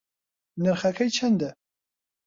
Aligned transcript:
نرخەکەی 0.63 1.13
چەندە؟ 1.17 1.49